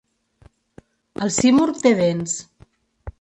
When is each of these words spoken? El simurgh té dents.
El 1.25 1.33
simurgh 1.35 1.83
té 1.85 1.91
dents. 2.03 2.37